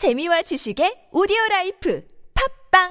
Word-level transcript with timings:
재미와 0.00 0.40
지식의 0.40 1.12
오디오 1.12 1.36
라이프 1.50 2.02
팟빵 2.72 2.88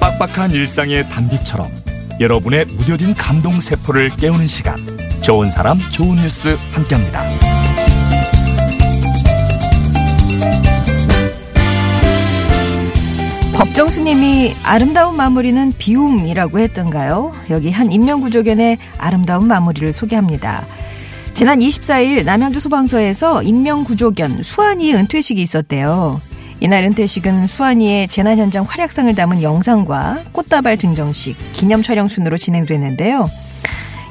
빡빡한 0.00 0.52
일상의 0.52 1.06
단비처럼 1.10 1.68
여러분의 2.18 2.64
무뎌진 2.64 3.12
감동 3.12 3.60
세포를 3.60 4.08
깨우는 4.16 4.46
시간 4.46 4.78
좋은 5.20 5.50
사람 5.50 5.78
좋은 5.92 6.16
뉴스 6.16 6.56
함께합니다. 6.72 7.28
법정 13.54 13.90
스님이 13.90 14.54
아름다운 14.62 15.14
마무리는 15.14 15.72
비움이라고 15.76 16.58
했던가요? 16.58 17.34
여기 17.50 17.70
한 17.70 17.92
인명구조견의 17.92 18.78
아름다운 18.96 19.46
마무리를 19.46 19.92
소개합니다. 19.92 20.64
지난 21.36 21.58
24일 21.58 22.24
남양주 22.24 22.60
소방서에서 22.60 23.42
인명구조견 23.42 24.42
수환이의 24.42 24.94
은퇴식이 24.94 25.42
있었대요. 25.42 26.18
이날 26.60 26.84
은퇴식은 26.84 27.46
수환이의 27.46 28.08
재난 28.08 28.38
현장 28.38 28.64
활약상을 28.64 29.14
담은 29.14 29.42
영상과 29.42 30.22
꽃다발 30.32 30.78
증정식, 30.78 31.36
기념 31.52 31.82
촬영 31.82 32.08
순으로 32.08 32.38
진행됐는데요. 32.38 33.28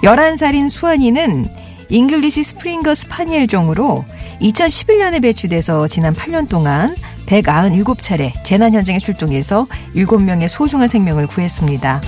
11살인 0.04 0.70
수환이는 0.70 1.46
English 1.90 2.44
Springer 2.44 2.94
Spaniel 2.94 3.48
종으로 3.48 4.06
2011년에 4.42 5.20
배출돼서 5.24 5.88
지난 5.88 6.14
8년 6.14 6.48
동안 6.48 6.96
197차례 7.26 8.34
재난 8.44 8.72
현장에 8.76 9.00
출동해서 9.00 9.66
7명의 9.96 10.48
소중한 10.48 10.88
생명을 10.88 11.26
구했습니다. 11.26 12.04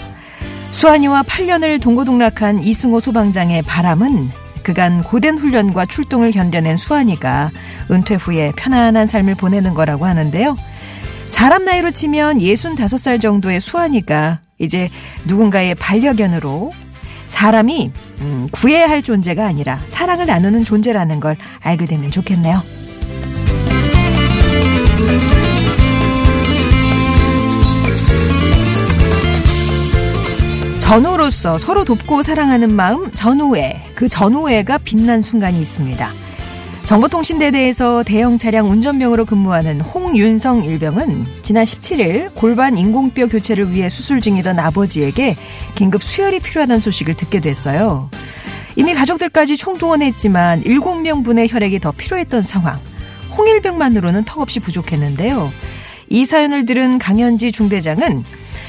수환이와 0.70 1.24
8년을 1.24 1.82
동고동락한 1.82 2.62
이승호 2.64 3.00
소방장의 3.00 3.64
바람은 3.64 4.30
그간 4.68 5.02
고된 5.02 5.38
훈련과 5.38 5.86
출동을 5.86 6.32
견뎌낸 6.32 6.76
수환이가 6.76 7.52
은퇴 7.90 8.16
후에 8.16 8.52
편안한 8.58 9.08
삶을 9.08 9.36
보내는 9.36 9.74
거라고 9.74 10.06
하는데요. 10.06 10.58
사람 11.30 11.64
나이로 11.64 11.92
치면 11.92 12.40
65살 12.40 13.22
정도의 13.22 13.62
수환이가 13.62 14.42
이제 14.60 14.90
누군가의 15.26 15.74
반려견으로 15.76 16.74
사람이 17.28 17.92
음, 18.20 18.50
구해야 18.52 18.90
할 18.90 19.02
존재가 19.02 19.46
아니라 19.46 19.80
사랑을 19.86 20.26
나누는 20.26 20.66
존재라는 20.66 21.22
걸 21.22 21.38
알게 21.62 21.86
되면 21.86 22.12
좋겠네요. 22.12 22.62
전우로서 30.88 31.58
서로 31.58 31.84
돕고 31.84 32.24
사랑하는 32.24 32.74
마음 32.74 33.12
전우회 33.12 33.84
그 33.94 34.08
전우회가 34.08 34.78
빛난 34.78 35.22
순간이 35.22 35.60
있습니다. 35.60 36.10
정보통신대대에서 36.86 38.04
대형 38.04 38.38
차량 38.38 38.70
운전병으로 38.70 39.26
근무하는 39.26 39.82
홍윤성 39.82 40.64
일병은 40.64 41.26
지난 41.42 41.66
17일 41.66 42.34
골반 42.36 42.78
인공뼈 42.78 43.28
교체를 43.28 43.74
위해 43.74 43.90
수술 43.90 44.22
중이던 44.22 44.60
아버지에게 44.60 45.36
긴급 45.76 46.02
수혈이 46.02 46.40
필요하다는 46.40 46.80
소식을 46.80 47.16
듣게 47.16 47.42
됐어요. 47.42 48.10
이미 48.78 48.94
가족들까지 48.94 49.58
총동원했지만 49.58 50.64
7명 50.64 51.26
분의 51.26 51.50
혈액이 51.52 51.82
더 51.82 51.92
필요했던 51.92 52.44
상황. 52.44 52.80
홍일병만으로는 53.38 54.24
턱없이 54.24 54.62
부족했는데요. 54.62 55.52
이 56.08 56.24
사연을 56.24 56.66
들은 56.66 56.98
강현지 56.98 57.52
중대장은 57.52 58.24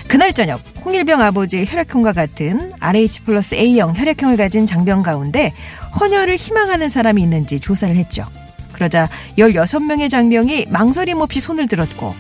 그날 0.08 0.32
저녁 0.32 0.62
홍일병 0.84 1.20
아버지의 1.20 1.66
혈액형과 1.68 2.12
같은 2.12 2.72
RH 2.80 3.22
플러스 3.24 3.54
A형 3.54 3.94
혈액형을 3.94 4.36
가진 4.36 4.64
장병 4.66 5.02
가운데 5.02 5.52
헌혈을 6.00 6.36
희망하는 6.36 6.88
사람이 6.88 7.22
있는지 7.22 7.60
조사를 7.60 7.94
했죠. 7.94 8.24
그러자 8.72 9.08
16명의 9.36 10.08
장병이 10.10 10.66
망설임 10.70 11.20
없이 11.20 11.40
손을 11.40 11.66
들었고 11.68 12.14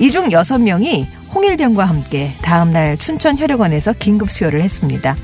이 0.00 0.10
중 0.10 0.28
6명이 0.30 1.06
홍일병과 1.34 1.84
함께 1.84 2.32
다음날 2.42 2.96
춘천 2.96 3.36
혈액원에서 3.38 3.94
긴급 3.94 4.30
수혈을 4.30 4.62
했습니다. 4.62 5.16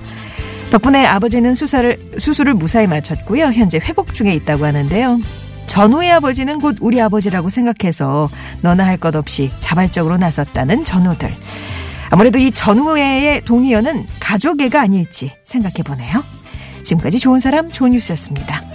덕분에 0.71 1.05
아버지는 1.07 1.55
수사를, 1.55 1.97
수술을 2.19 2.55
무사히 2.55 2.87
마쳤고요. 2.87 3.47
현재 3.47 3.79
회복 3.79 4.15
중에 4.15 4.35
있다고 4.35 4.67
하는데요. 4.67 5.19
전우의 5.67 6.11
아버지는 6.13 6.59
곧 6.61 6.77
우리 6.81 7.01
아버지라고 7.01 7.49
생각해서 7.49 8.29
너나 8.63 8.85
할 8.87 8.97
것 8.99 9.15
없이 9.17 9.51
자발적으로 9.61 10.17
나섰다는 10.17 10.85
전우들. 10.85 11.35
아무래도 12.11 12.39
이 12.39 12.51
전우회의 12.51 13.45
동의어는 13.45 14.05
가족애가 14.19 14.81
아닐지 14.81 15.33
생각해 15.45 15.83
보네요. 15.85 16.23
지금까지 16.83 17.19
좋은 17.19 17.39
사람 17.39 17.71
좋은 17.71 17.93
뉴스였습니다. 17.93 18.70